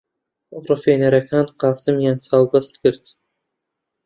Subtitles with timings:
[0.67, 3.03] ڕفێنەرەکان قاسمیان چاوبەست کرد.